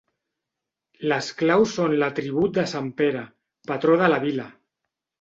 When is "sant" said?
2.75-2.91